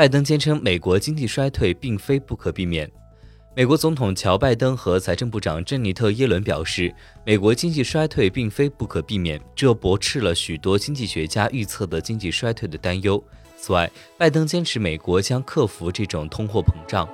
[0.00, 2.90] 拜登坚称美国经济衰退并非不可避免
[3.54, 6.90] 美国总统乔拜登和财政部长珍妮特耶伦表示
[7.22, 13.22] 美国经济衰退并非不可避免这驳斥了许多经济学家预测的经济衰退的担忧。
[13.58, 17.06] 此外拜登坚持美国将克服这种通货膨胀。